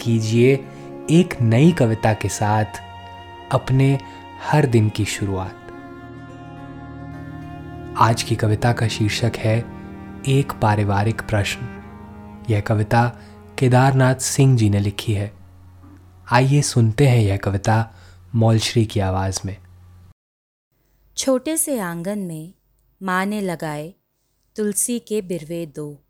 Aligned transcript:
कीजिए 0.00 0.54
एक 1.10 1.40
नई 1.40 1.72
कविता 1.72 2.14
के 2.14 2.28
साथ 2.28 2.64
अपने 3.52 3.98
हर 4.42 4.66
दिन 4.66 4.88
की 4.88 5.04
शुरुआत। 5.04 5.56
आज 7.98 8.22
की 8.22 8.36
कविता 8.36 8.72
का 8.72 8.88
शीर्षक 8.88 9.32
है 9.36 9.58
एक 10.28 10.52
पारिवारिक 10.62 11.20
प्रश्न। 11.20 11.80
यह 12.50 12.60
कविता 12.60 13.18
केदारनाथ 13.58 14.14
सिंह 14.14 14.56
जी 14.56 14.70
ने 14.70 14.80
लिखी 14.80 15.12
है। 15.12 15.32
आइए 16.32 16.62
सुनते 16.62 17.08
हैं 17.08 17.20
यह 17.20 17.36
कविता 17.36 17.94
मौलश्री 18.34 18.86
की 18.86 19.00
आवाज़ 19.00 19.40
में। 19.44 19.56
छोटे 21.16 21.56
से 21.56 21.78
आँगन 21.78 22.18
में 22.18 22.54
माँ 23.02 23.26
ने 23.26 23.40
लगाए 23.40 23.94
तुलसी 24.56 24.98
के 24.98 25.22
बिरवे 25.22 25.66
दो। 25.66 26.02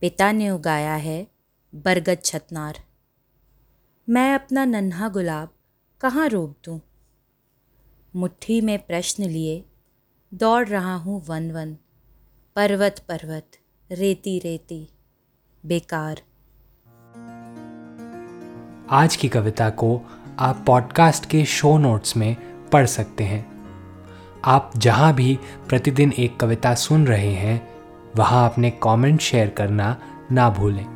पिता 0.00 0.32
ने 0.32 0.50
उगाया 0.50 0.94
है 0.94 1.26
बरगद 1.74 2.18
छतनार। 2.24 2.85
मैं 4.08 4.34
अपना 4.34 4.64
नन्हा 4.64 5.08
गुलाब 5.08 5.48
कहाँ 6.00 6.28
रोक 6.28 6.56
दूँ? 6.64 6.80
मुट्ठी 8.16 8.60
में 8.60 8.78
प्रश्न 8.78 9.22
लिए, 9.22 9.64
दौड़ 10.34 10.68
रहा 10.68 10.94
हूँ 10.94 11.26
वन 11.26 11.50
वन। 11.50 11.76
पर्वत 12.56 13.04
पर्वत, 13.08 13.46
रेती 13.92 14.38
रेती, 14.38 14.88
बेकार। 15.66 16.22
आज 18.90 19.16
की 19.16 19.28
कविता 19.28 19.70
को 19.70 20.00
आप 20.38 20.64
पॉडकास्ट 20.66 21.26
के 21.26 21.44
शो 21.44 21.78
नोट्स 21.78 22.16
में 22.16 22.36
पढ़ 22.68 22.86
सकते 22.86 23.24
हैं। 23.24 23.46
आप 24.44 24.72
जहाँ 24.76 25.14
भी 25.14 25.38
प्रतिदिन 25.68 26.12
एक 26.12 26.40
कविता 26.40 26.74
सुन 26.74 27.06
रहे 27.06 27.32
हैं, 27.32 27.74
वहाँ 28.16 28.50
अपने 28.50 28.70
कमेंट 28.70 29.20
शेयर 29.20 29.50
करना 29.50 30.00
ना 30.32 30.50
भूलें। 30.50 30.95